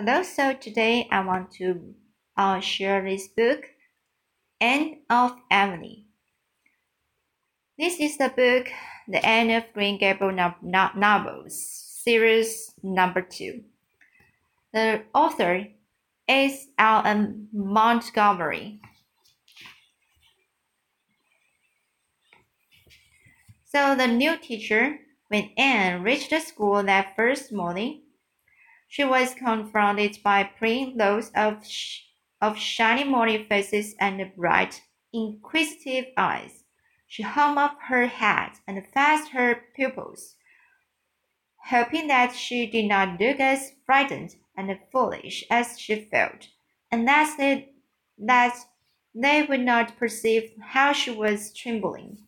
[0.00, 1.92] Hello, so today I want to
[2.36, 3.64] uh, share this book,
[4.60, 6.04] Anne of Avonlea.
[7.76, 8.68] This is the book,
[9.08, 11.58] The Anne of Green Gable no no Novels,
[12.04, 13.64] series number two.
[14.72, 15.66] The author
[16.28, 17.48] is L.M.
[17.52, 18.80] Montgomery.
[23.64, 28.02] So the new teacher, when Anne reached the school that first morning,
[28.88, 32.00] she was confronted by pretty rows of, sh-
[32.40, 36.64] of shiny morning faces and bright, inquisitive eyes.
[37.06, 40.36] She hung up her head and fastened her pupils,
[41.66, 46.48] hoping that she did not look as frightened and foolish as she felt,
[46.90, 47.70] and that they,
[48.18, 48.56] that
[49.14, 52.18] they would not perceive how she was trembling.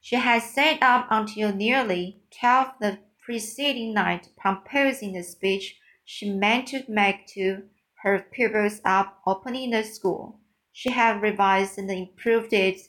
[0.00, 6.66] She had sat up until nearly twelve the preceding night composing the speech she meant
[6.66, 7.62] to make to
[8.02, 10.40] her pupils up opening the school.
[10.72, 12.80] She had revised and improved it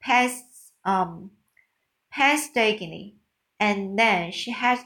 [0.00, 0.44] past
[0.84, 1.32] um,
[2.12, 3.16] painstakingly,
[3.58, 4.78] and then she had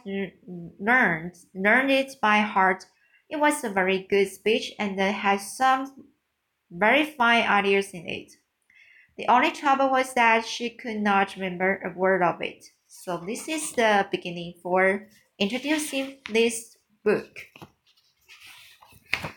[0.80, 2.86] learned learned it by heart.
[3.28, 6.06] It was a very good speech and had some
[6.70, 8.32] very fine ideas in it.
[9.18, 12.64] The only trouble was that she could not remember a word of it.
[12.96, 17.28] So this is the beginning for introducing this book.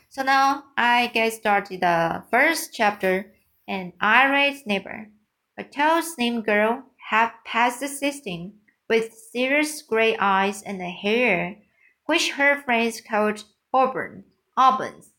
[0.10, 3.34] So now I get started the first chapter.
[3.68, 5.10] An irate neighbor,
[5.58, 8.54] a tall, slim girl, half past sixteen,
[8.88, 11.58] with serious gray eyes and hair
[12.06, 14.24] which her friends called auburn,
[14.58, 15.10] auburns,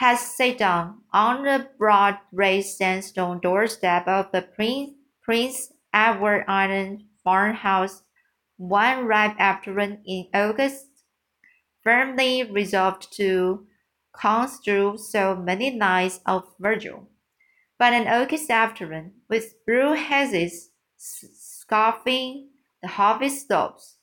[0.00, 7.04] has sat down on the broad raised sandstone doorstep of the Prince, Prince Edward Island
[7.28, 8.04] farmhouse
[8.56, 10.86] one ripe afternoon in August,
[11.82, 13.66] firmly resolved to
[14.18, 17.06] construe so many lines of Virgil.
[17.78, 22.46] But an August afternoon, with blue hazes scarfing
[22.80, 23.98] the harvest slopes,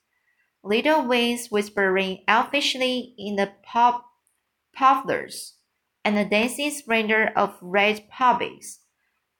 [0.64, 4.06] little winds whispering elfishly in the pop
[4.72, 5.56] poplars,
[6.04, 8.82] and the dancing splendor of red poppies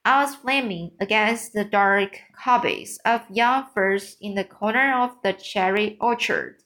[0.06, 5.98] eyes flaming against the dark coppice of young firs in the corner of the cherry
[6.00, 6.62] orchard,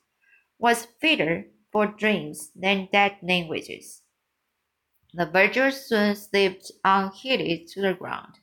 [0.59, 4.01] was fitter for dreams than dead languages.
[5.13, 8.35] The Virgil soon slipped unheeded to the ground,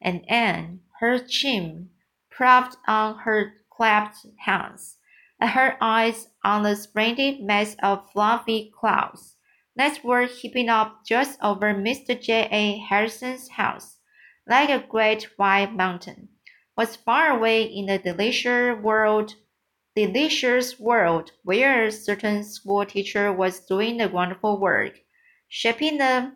[0.00, 1.90] and Anne, her chin
[2.30, 4.98] propped on her clasped hands,
[5.40, 9.36] and her eyes on the splendid mass of fluffy clouds
[9.76, 12.20] that were heaping up just over Mr.
[12.20, 12.48] J.
[12.50, 12.78] A.
[12.78, 13.93] Harrison's house,
[14.46, 16.28] like a great white mountain,
[16.76, 19.34] was far away in the delicious world,
[19.96, 24.98] delicious world where a certain school teacher was doing the wonderful work,
[25.48, 26.32] shaping the,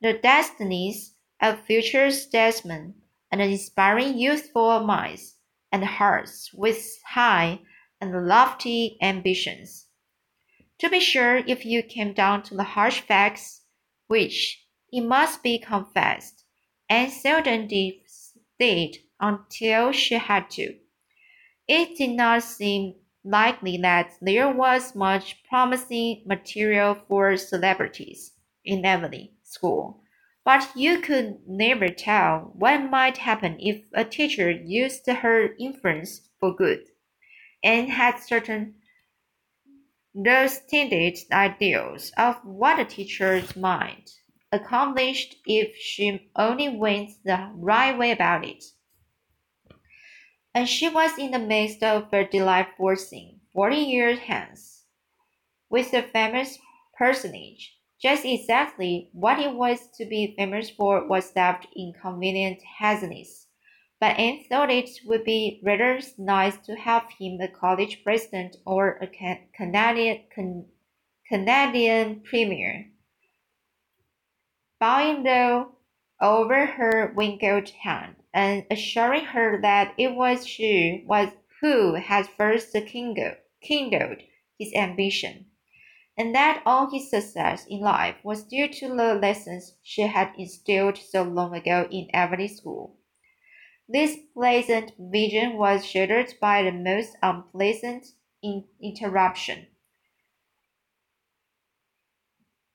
[0.00, 2.94] the destinies of future statesmen
[3.30, 5.36] and inspiring youthful minds
[5.72, 7.60] and hearts with high
[8.00, 9.86] and lofty ambitions.
[10.80, 13.62] To be sure, if you came down to the harsh facts,
[14.08, 16.43] which, it must be confessed,
[16.94, 20.76] and seldom did until she had to.
[21.66, 22.94] It did not seem
[23.24, 28.34] likely that there was much promising material for celebrities
[28.64, 30.04] in Avonlea School,
[30.44, 36.54] but you could never tell what might happen if a teacher used her influence for
[36.54, 36.84] good
[37.64, 38.74] and had certain
[40.14, 44.12] those tinted ideals of what a teacher's mind
[44.54, 48.64] accomplished if she only went the right way about it.
[50.54, 54.84] And she was in the midst of a delightful scene, forty years hence,
[55.68, 56.58] with a famous
[56.96, 57.76] personage.
[58.00, 63.48] Just exactly what he was to be famous for was that inconvenient haziness.
[63.98, 68.98] But Anne thought it would be rather nice to have him a college president or
[69.00, 69.08] a
[69.56, 70.66] Canadian,
[71.28, 72.90] Canadian premier
[74.78, 75.76] bowing low
[76.20, 81.30] over her wrinkled hand, and assuring her that it was she was
[81.60, 82.76] who had first
[83.60, 84.18] kindled,
[84.58, 85.46] his ambition,
[86.16, 90.98] and that all his success in life was due to the lessons she had instilled
[90.98, 92.96] so long ago in Avonlea School.
[93.88, 98.06] This pleasant vision was shattered by the most unpleasant
[98.42, 99.66] in interruption.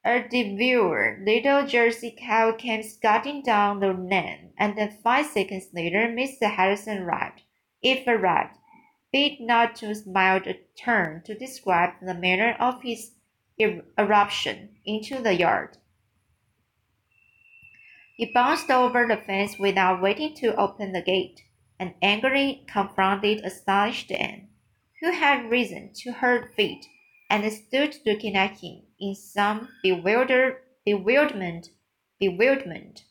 [0.06, 6.08] A devoured little Jersey cow came scudding down the lane, and then five seconds later
[6.08, 6.50] Mr.
[6.50, 7.42] Harrison arrived.
[7.82, 8.58] If arrived,
[9.12, 13.12] bid not to smile a turn to describe the manner of his
[13.62, 15.76] er, eruption into the yard.
[18.16, 21.42] He bounced over the fence without waiting to open the gate,
[21.78, 24.48] and angrily confronted astonished Anne,
[25.02, 26.86] who had risen to her feet
[27.30, 31.70] and stood looking at him in some bewildered bewilderment.
[32.20, 33.06] Bewilderment.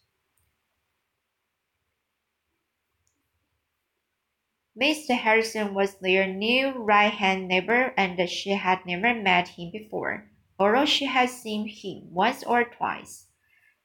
[4.81, 5.19] Mr.
[5.19, 11.07] Harrison was their new right-hand neighbor, and she had never met him before, although she
[11.07, 13.27] had seen him once or twice.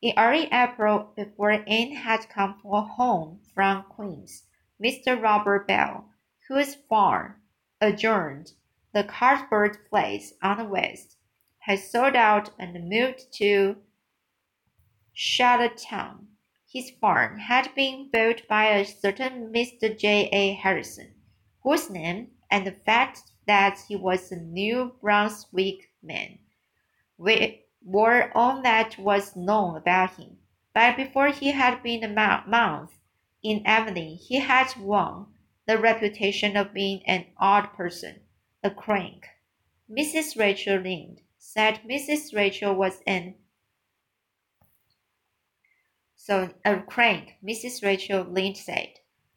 [0.02, 4.44] In early April, before Anne had come home from Queens,
[4.80, 5.20] Mr.
[5.20, 6.10] Robert Bell,
[6.48, 7.42] whose farm
[7.80, 8.52] adjourned
[8.94, 11.18] the Cuthbert place on the west,
[11.66, 13.78] had sold out and moved to
[15.14, 16.28] Charlottetown.
[16.70, 19.98] His farm had been bought by a certain Mr.
[19.98, 20.28] J.
[20.34, 20.54] A.
[20.56, 21.14] Harrison,
[21.62, 26.40] whose name and the fact that he was a New Brunswick man
[27.18, 30.40] were all that was known about him.
[30.74, 32.92] But before he had been a month
[33.42, 35.28] in Avonlea, he had won
[35.66, 38.20] the reputation of being an odd person,
[38.64, 39.28] a crank.
[39.90, 40.38] Mrs.
[40.38, 42.34] Rachel Lynde said Mrs.
[42.34, 43.36] Rachel was an
[46.16, 47.84] so a crank, Mrs.
[47.84, 48.94] Rachel Lynde said.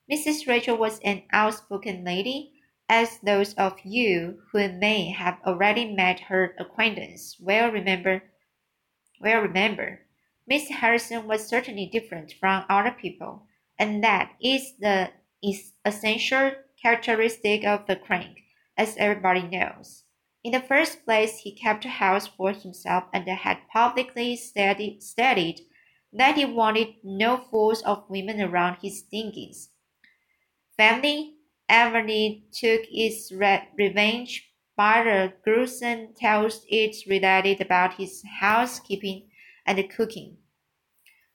[0.09, 0.47] Mrs.
[0.47, 2.53] Rachel was an outspoken lady,
[2.89, 8.23] as those of you who may have already met her acquaintance well remember
[9.21, 10.07] well remember,
[10.47, 13.49] Miss Harrison was certainly different from other people,
[13.81, 15.11] and that is the
[15.43, 18.45] is essential characteristic of the crank,
[18.77, 20.05] as everybody knows.
[20.47, 25.61] In the first place, he kept a house for himself and had publicly stated,
[26.13, 29.71] that he wanted no force of women around his diggings.
[30.77, 31.35] Family
[31.69, 39.29] Avonlea took its re revenge by the gruesome tales it related about his housekeeping
[39.67, 40.37] and cooking.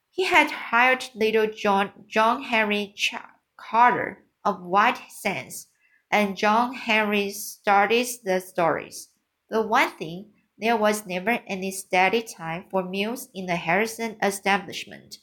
[0.08, 3.14] He had hired little John, John Henry Ch
[3.58, 5.68] Carter of White Sands,
[6.12, 9.08] and John Henry started the stories.
[9.48, 15.16] The one thing, there was never any steady time for meals in the Harrison establishment.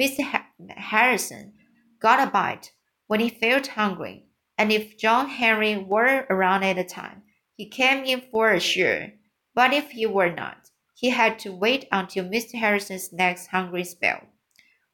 [0.00, 0.22] Mr.
[0.22, 0.46] Ha
[0.76, 1.54] Harrison
[2.00, 2.72] got a bite
[3.08, 4.26] when he felt hungry,
[4.56, 7.22] and if John Henry were around at the time,
[7.56, 9.14] he came in for a share,
[9.54, 12.54] but if he were not, he had to wait until Mr.
[12.54, 14.20] Harrison's next hungry spell.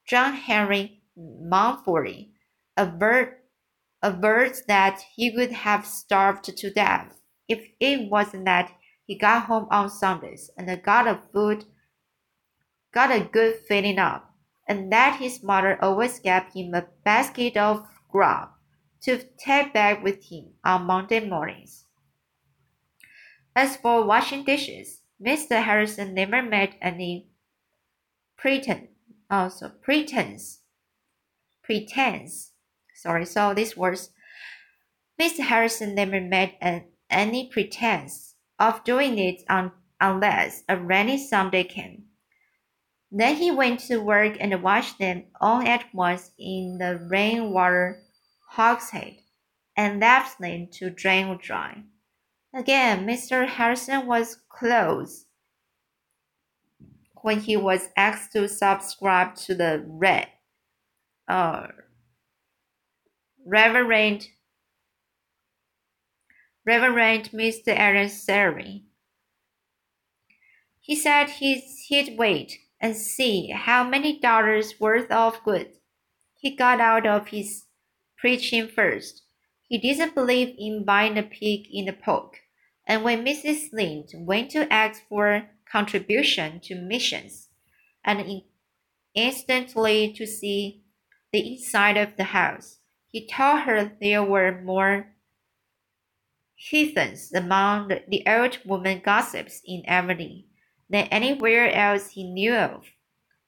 [0.08, 2.28] John Henry Mumford
[2.76, 3.34] averred,
[4.02, 8.72] averred that he would have starved to death if it wasn't that
[9.04, 11.64] he got home on Sundays and got a food,
[12.92, 14.34] got a good filling up,
[14.68, 18.50] and that his mother always gave him a basket of grub
[19.00, 21.86] to take back with him on Monday mornings.
[23.56, 25.62] As for washing dishes, Mr.
[25.62, 27.28] Harrison never made any
[28.36, 28.88] pretense,
[29.30, 30.60] also pretense,
[31.62, 32.52] pretense.
[32.98, 34.10] Sorry, so these words.
[35.20, 35.40] Mr.
[35.40, 42.06] Harrison never made an, any pretense of doing it un, unless a rainy Sunday came.
[43.10, 48.02] Then he went to work and washed them all at once in the rainwater
[48.48, 49.18] hogshead
[49.76, 51.84] and left them to drain dry.
[52.52, 53.46] Again, Mr.
[53.46, 55.26] Harrison was close
[57.22, 60.28] when he was asked to subscribe to the Red,
[61.28, 61.68] uh,
[63.50, 64.28] Reverend
[66.66, 67.74] Reverend Mr.
[67.74, 68.84] Allan's salary.
[70.78, 75.70] He said he'd wait and see how many dollars worth of good
[76.36, 77.64] he got out of his
[78.18, 79.22] preaching first.
[79.62, 82.40] He didn't believe in buying a pig in a poke,
[82.86, 83.72] and when Mrs.
[83.72, 87.48] Lynde went to ask for contribution to missions,
[88.04, 88.42] and
[89.14, 90.82] instantly to see
[91.32, 92.77] the inside of the house,
[93.10, 95.14] he told her there were more
[96.54, 100.44] heathens among the old woman gossips in Avonlea
[100.90, 102.86] than anywhere else he knew of.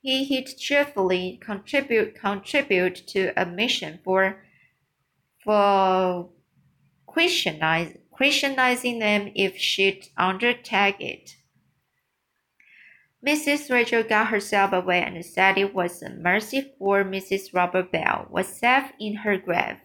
[0.00, 4.42] He would cheerfully contribute contribute to a mission for
[5.44, 6.30] for
[7.06, 11.36] Christianize, Christianizing them if she'd undertake it.
[13.26, 13.70] Mrs.
[13.70, 17.52] Rachel got herself away and said it was a mercy for Mrs.
[17.52, 19.76] Robert Bell was safe in her grave,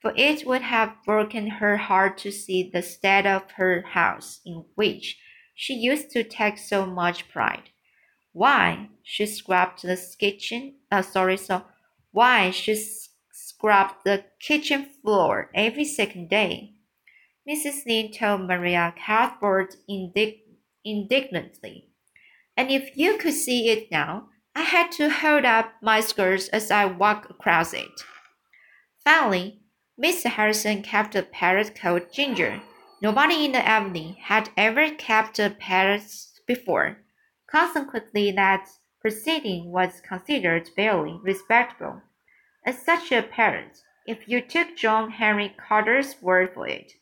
[0.00, 4.66] for it would have broken her heart to see the state of her house in
[4.74, 5.18] which
[5.54, 7.70] she used to take so much pride.
[8.32, 10.76] Why she scrubbed the kitchen?
[10.90, 11.64] Uh, sorry, so
[12.10, 12.74] why she
[13.32, 16.74] scrubbed the kitchen floor every second day.
[17.48, 17.86] Mrs.
[17.86, 20.40] Lynde told Maria Cuthbert indig
[20.84, 21.91] indignantly.
[22.56, 26.70] And if you could see it now, I had to hold up my skirts as
[26.70, 27.90] I walked across it.
[29.02, 29.62] Finally,
[30.02, 30.26] Mr.
[30.30, 32.62] Harrison kept a parrot called Ginger.
[33.00, 36.04] Nobody in the Avenue had ever kept a parrot
[36.46, 36.98] before.
[37.50, 38.68] Consequently, that
[39.00, 42.02] proceeding was considered barely respectable.
[42.64, 46.92] As such a parrot, if you took John Henry Carter's word for it,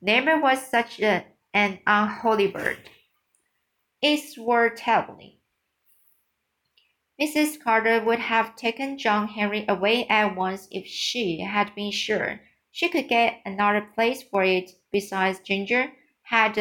[0.00, 2.78] never was such a, an unholy bird.
[4.06, 5.38] It worth telling.
[7.18, 7.58] Mrs.
[7.58, 12.90] Carter would have taken John Henry away at once if she had been sure she
[12.90, 15.90] could get another place for it besides Ginger
[16.24, 16.52] had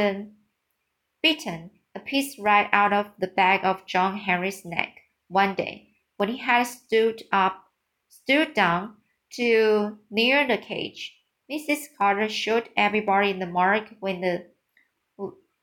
[1.21, 6.29] bitten a piece right out of the back of John Henry's neck one day when
[6.29, 7.65] he had stood up,
[8.07, 8.95] stood down
[9.33, 11.13] to near the cage.
[11.51, 11.87] Mrs.
[11.97, 14.52] Carter showed everybody in the mark when the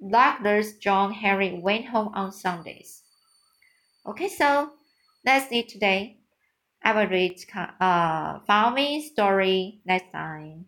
[0.00, 3.02] luckless John Henry went home on Sundays.
[4.06, 4.72] Okay, so
[5.24, 6.18] that's it today.
[6.82, 7.38] I will read
[7.80, 8.40] uh,
[8.74, 10.66] Me story next time.